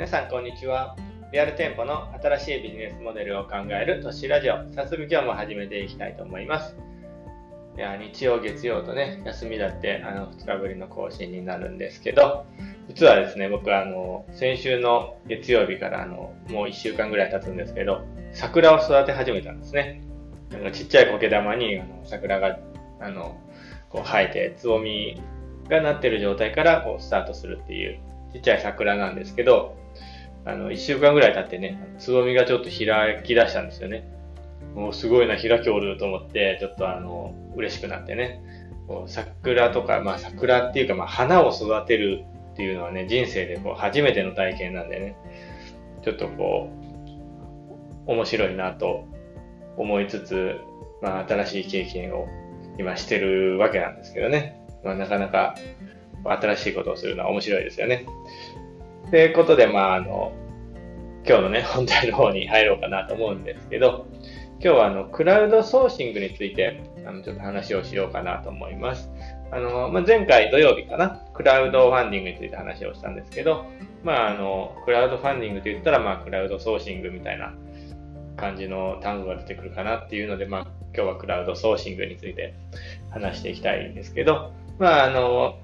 [0.00, 0.96] 皆さんこんにちは。
[1.30, 4.54] リアル店舗の新しいビジネスモデルを考える都市ラジオ。
[4.74, 6.74] 早速今日も始めていきたいと思います。
[7.76, 12.46] いや、日曜、月曜とね、休みだってあの2日ぶりの更新になるんですけど、
[12.88, 18.00] 実はですね、僕はあの、先週の月曜日からあの、もう1週間ぐらい経つんですけど、
[18.32, 20.00] 桜を育て始めたんですね。
[20.50, 22.58] なんかちっちゃい苔玉にあの桜が、
[23.00, 23.38] あの、
[23.90, 25.20] こう生えて、つぼみ
[25.68, 28.00] がなってる状態からこうスタートするっていう
[28.32, 29.76] ちっちゃい桜なんですけど、
[30.44, 34.08] あの、一週間ぐらい経ってね、つぼみがちょっと開き出したんですよね。
[34.74, 38.42] もうすごいな、開きおると思って、ちょっとあの、嬉しくなってね、
[38.86, 45.16] こう桜とか、まあ桜っていうか、まあ花を育てるっていうのはね、人生でこう初めての体験なんでね、
[46.02, 46.70] ちょっとこ
[48.06, 49.04] う、面白いなと
[49.76, 50.56] 思いつつ、
[51.02, 52.28] まあ新しい経験を
[52.78, 54.60] 今してるわけなんですけどね。
[54.82, 55.54] まあなかなか
[56.24, 58.06] 新しいことをするのは面白いですよね。
[59.10, 60.32] ということで、まあ、あの、
[61.26, 64.06] 今日のね、本題の方に入ろうかなと思うんですけど、
[64.62, 69.10] 今日はあの、クラウドソーシングについて、あの、ちょっと話をしようかなと思います。
[69.50, 73.64] あの、まあ、前回土曜日かな、クラウドファンディングについて話をしたんですけど、
[74.04, 77.52] まあ、あの、クラウドファンディングと言ったら、まあ、クラウドソーシングみたいな
[78.36, 82.54] 感じの単語が出てくるかなっていうので、まあ、今日はクラウドソーシングについて
[83.10, 85.58] 話していきたいんですけど、まあ、あの、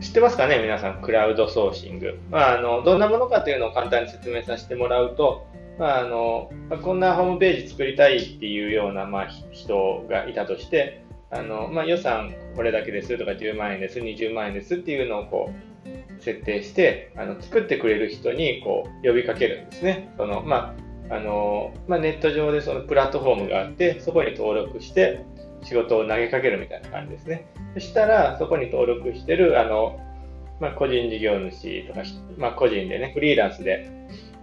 [0.00, 2.18] 知ってますかね皆さん、クラウドソーシング。
[2.30, 5.46] まあ、あの、どんなものかというのを簡単に説明させてもらうと、
[5.78, 6.50] まあ、あの、
[6.82, 20.12] こんなホームページ作りたいっていうような、まあ、人がいたとして、あの、まあ、予算これだけですとか10万円です、20万円ですっていうのをこう、設定して、あの、作ってくれる人にこう、呼びかけるんですね。
[20.16, 20.74] その、ま
[21.10, 25.24] あ、あの、まあ、ネット上でそのプラットフォームがあって、そこに登録して、
[25.64, 27.46] 仕事を投げかけるみたいな感じですね。
[27.74, 29.98] そしたら、そこに登録してる、あの、
[30.60, 32.02] まあ、個人事業主とか、
[32.36, 33.90] まあ、個人でね、フリーランスで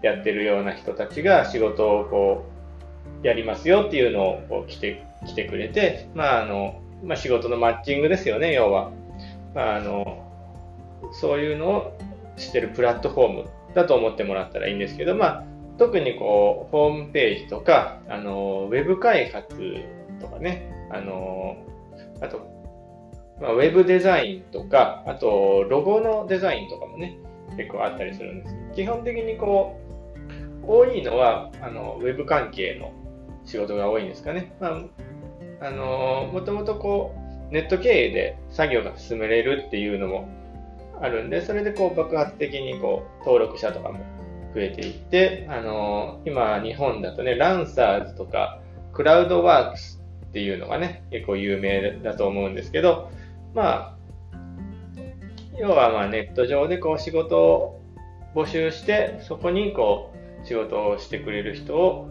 [0.02, 2.46] やってるような人たちが仕事をこ
[3.24, 8.92] う、やりますよっていうのをこう来て、来てくれて、まあ、あの、まあ、仕事のマッチングですよね、要は。
[9.54, 10.28] まあ、あの、
[11.12, 11.98] そういうのを
[12.38, 15.44] してるプラットフォームだと思ってもらったらいいんですけど、まあ、
[15.78, 19.56] 特にこう、ホームページとか、あの、ウェブ開発
[20.20, 21.58] とかね、あの、
[22.22, 22.40] あと、
[23.42, 27.18] まあ、ウェブデザインとか、あと、ロゴのデザインとかもね、
[27.58, 29.78] 結構あったりするんです基本的にこ
[30.64, 32.94] う、多いのは、あの、ウェブ関係の
[33.46, 34.54] 仕事が多いんですかね。
[34.60, 34.82] まあ、
[35.62, 37.16] あの、もともとこ
[37.50, 40.30] う、ネット経営で作業が進めれるっていうのも
[41.02, 44.00] あるんで、それでこう爆発的にこう、登録者とかも
[44.54, 48.60] 増えていって、あの、今日本だとね、ランサーズとか、
[48.94, 50.01] クラウドワークス
[50.32, 53.12] っていうのがね、結構有名だと思うんですけど、
[53.54, 53.96] まあ、
[55.60, 57.82] 要はまあネット上でこう仕事を
[58.34, 62.08] 募集して、そこにこう仕事をしてくれる人を、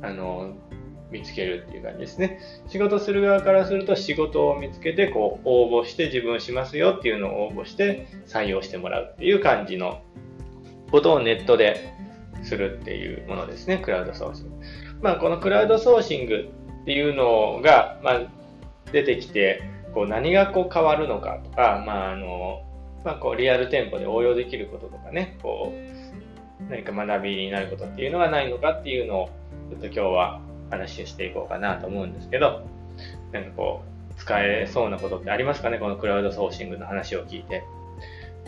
[0.00, 0.54] あの、
[1.10, 2.38] 見つけるっていう感じですね。
[2.68, 10.02] 仕事する側からすると仕事を見つけてこう応募して自分しますよっていうのを応募して採用してもらうっていう感じの
[10.90, 11.92] ことをネットで
[12.42, 13.78] するっていうものですね。
[13.78, 14.50] クラウドソーシング。
[15.02, 16.48] まあこのクラウドソーシング
[16.84, 18.20] っていうのが、まあ、
[18.92, 19.62] 出てきて、
[19.94, 22.62] こう何がこう変わるのかとか、まああの
[23.04, 29.30] まあ、こうリアル店舗で応用できることとかね、こう何か学びになることっていうのがないのかっていうのを
[29.70, 30.40] ちょっと今日は
[30.70, 32.66] 話していこうかなと思うんですけど、
[33.32, 37.62] なんかこう使えそうなことってありますかね、このクラウドソーシングの話を聞いて。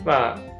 [0.05, 0.57] まあ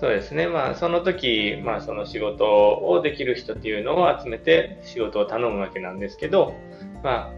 [0.00, 0.46] そうですね。
[0.46, 6.54] まあ、その時、まあ、その仕事をできる人っていうのを集めて仕事を頼むわけなんですけど、
[7.02, 7.32] まあ、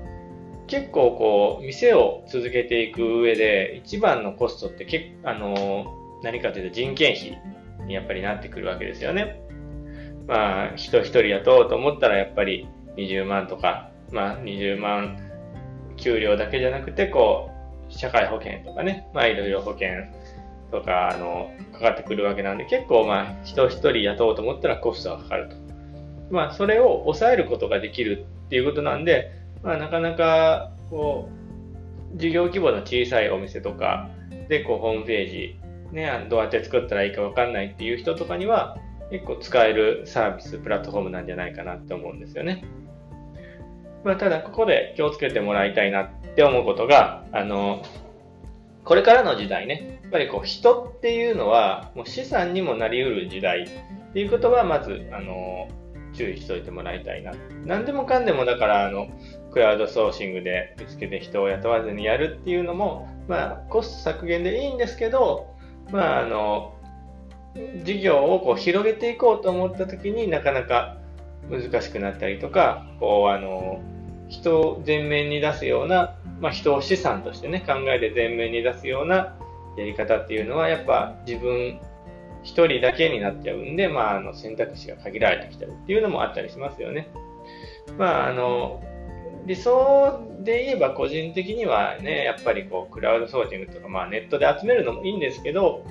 [0.66, 5.86] 結構こう、店を続けていく上で、一番のコストって結あの、
[6.22, 7.38] 何かというと人件費
[7.86, 9.40] にやっぱりなってくるわけですよね。
[10.26, 15.18] まあ、人一人雇おうと思ったらやっぱり20万とか、まあ、20万
[15.96, 17.50] 給料だけじゃなくて、こ
[17.88, 19.88] う、社会保険とかね、まあ、いろいろ保険
[20.70, 25.56] とか、あの、かかってくるわけなんで、結構まあ、人一人雇おうと思ったらコストがかかると。
[26.30, 31.28] まあ、それを抑えることができるっていうことなんで、まあ、なかなかこ
[32.14, 34.10] う事業規模の小さいお店とか
[34.48, 35.60] でこうホームページ、
[35.92, 38.76] ね、どうやって作ったらいいか分かんないっていう人とかには
[39.10, 42.64] 結構使えるサービス、プラットフォームなんじゃないかなって思うんですよね。
[44.04, 47.82] まあ、ただ、ここで気をつけてもらいたいなって思うことが、あの、
[48.84, 55.68] これからの時代ね、やっぱりこう人っていうのはもう資産にもなり得る時代っていうことはまず、あの、
[56.14, 57.32] 注意しておいてもらいたいな。
[57.64, 59.08] 何でもかんでもだから、あの、
[59.52, 65.54] クラウドソーシングで見つけて人を雇わずにやるっていうのも、まあ、コスト削減でいいんですけど、
[65.90, 66.74] まあ、あの、
[67.84, 70.96] 事業をこう広げていこうと思った時になかなか
[71.50, 73.80] 難しくなったりとか、こう、あの、
[74.28, 79.36] 人を前面に出すような、まあ、人を資産としてね、考えて前面に出すような
[79.76, 81.78] やり方っていうのは、やっぱ自分
[82.42, 87.08] 一人だけになっちゃうんで、まあ、あの選択肢が限られてきたりっていうのもあったりしますよね。
[87.98, 88.82] まあ、あの、
[89.46, 95.84] 理想で言えば個人的にはね、やっぱりこう、クラウドソーシングとか、まあ、ネットで集めるのもいいんですけど、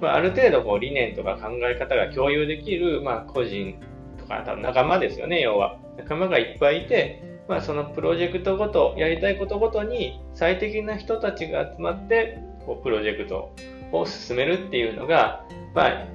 [0.00, 3.78] まあ、ある程度こう理念とか考え方が共有できる、まあ、個人
[4.18, 5.78] とか、多分仲間ですよね、要は。
[5.96, 13.52] 仲間がいっぱいいて、まあ、そのプロジェクトごと、やりたいことごとに最適な人たちが集まって、こうプロジェクト
[13.92, 16.06] を進めるっていうのが、まあ、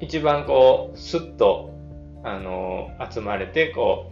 [0.00, 1.70] 一番こう、スッと、
[2.24, 4.10] あの、集まれて、こ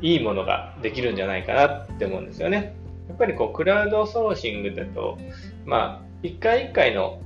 [0.00, 2.74] いいものができるんじゃないかなって思うんですよね。
[3.08, 5.18] やっぱりこう、クラウドソーシングだと、
[5.64, 7.20] まあ、一回一回の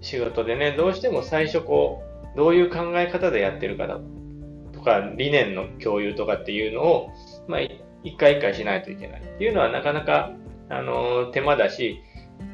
[0.00, 2.02] 仕事でね、どうしても最初こ
[2.34, 4.00] う、どういう考え方でやってるかだ
[4.72, 7.10] とか、理念の共有とかっていうのを、
[7.48, 7.60] まあ、
[8.04, 10.32] 一回一回しないといけないっていうのはなかなか、
[10.68, 12.00] あの、手間だし、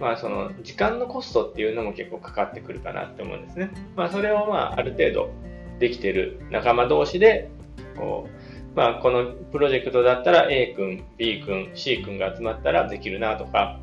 [0.00, 3.70] まあ、その時間のコストっていうのも結構かかってくるかなって思うんですね。
[3.96, 5.30] まあ、それをまあある程度
[5.78, 7.50] できてる仲間同士で
[7.96, 8.33] こう、
[8.74, 13.78] まあ、このプロジェクトだったら A 君、B 君、C 君が集まったらできるなとか、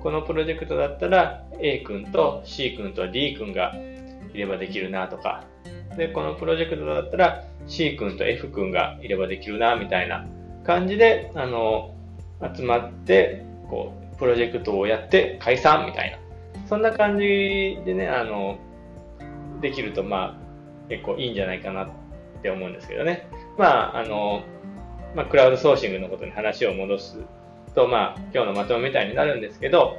[0.00, 3.74] このプロジェクトだったら A 君と C 君と D 君が
[4.32, 5.44] いればできるなとか、
[5.96, 10.26] で、このプロジェクトだったら C 君と F 君がいればできるなみたいな
[10.64, 11.94] 感じで、あの、
[12.54, 16.18] 集まって、こう、プロジェクトをやって解散みたいな。
[16.68, 18.58] そんな感じでね、あの、
[19.60, 20.38] できると、ま
[20.86, 21.88] あ、結構いいんじゃないかなっ
[22.42, 23.28] て思うんですけどね。
[23.58, 24.44] まあ、あの、
[25.14, 27.18] まあ、クラウドソーシングのことに話を戻す
[27.74, 29.98] と、まあ、今日のまとめみたいになるんですけど、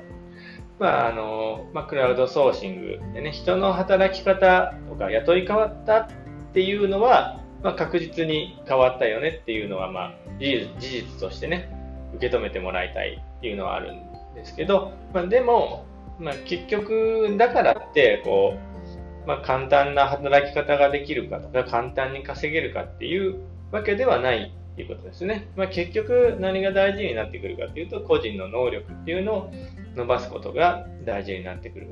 [0.79, 6.07] まあ、あの、まあ、クラウドソーシングでね、人の働き方とか雇い変わったっ
[6.53, 11.69] ていうのは、まあ、確実に変わったよねっていうのは、まあ、事実としてね、
[12.15, 14.01] 受け止めてもらいたいっていうのはあるん
[14.35, 15.85] ですけど、まあ、でも、
[16.19, 18.66] まあ、結局、だからって、こう、
[19.27, 23.41] まあ、簡単な働き方ができるかとか、簡単に稼げるかっていう
[23.71, 25.49] わけではないっていうことですね。
[25.55, 29.51] まあ、結局、何が大事になってくるかっていうと、個人の能力っていうのを
[29.95, 31.87] 伸ばすことが大事になってくる。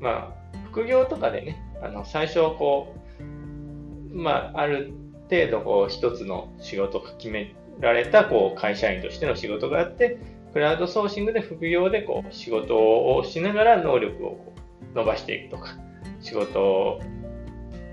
[0.00, 4.94] まあ、副業とかでね、あの、最初、こう、まあ、ある
[5.28, 10.18] 程度、こう、一つの仕事が決められた、こう、会社員としての仕事があって、
[10.54, 14.54] クラウドソーシングで副業でこう仕事をしながら能力をこ
[14.92, 15.76] う伸ばしていくとか、
[16.20, 17.00] 仕事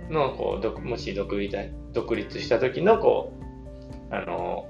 [0.10, 1.58] のこうもし独立
[1.94, 3.34] 独立した時のこ
[4.12, 4.68] う、あの、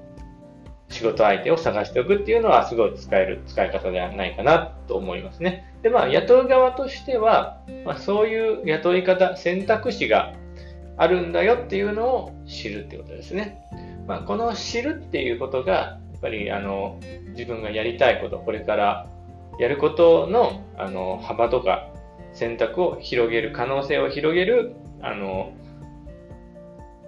[0.88, 5.72] 仕事相手を探しておくっていうのはすごい使える使い方ではないかなと思いますね。
[5.82, 10.34] で、まあ、雇う側としては、まあ、そういう雇い方、選択肢が
[10.96, 13.58] あるんだよっていうのを知るってことですね。
[14.06, 16.98] まあ、この知るっていうことがや、っぱりあの
[17.30, 19.06] 自分がやりたいこと、これから
[19.58, 21.90] やることのあの幅とか
[22.38, 25.52] 選択を広げる、可能性を広げるあの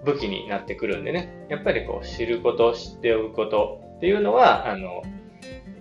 [0.04, 5.02] 武器になってくるんでね、やっぱりこう知ること、知っておくことっていうのは、あの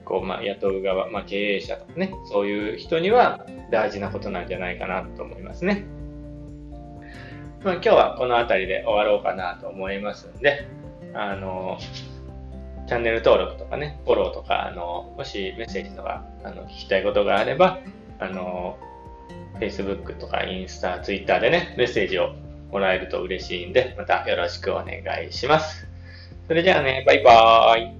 [0.06, 5.86] こうまあ、雇う側、まあ、経営者とかね、そういう人には大事なことなんじゃないかなと思いますね。
[7.64, 10.68] まあ、今日はこの辺りで終わろうかなと思いますんで、
[11.14, 11.78] あの、
[12.88, 17.80] チャンネル登録とかね、フォローとか、あの、もしメッセージとか、あの、聞きたいことがあれば、
[18.20, 18.80] あの、
[19.60, 22.34] Facebook とかインスタ、Twitter でね、メッセージを
[22.72, 25.88] もらえると嬉しいんで、またよろしくお願いします。
[26.48, 27.99] それじゃあね、バイバーイ。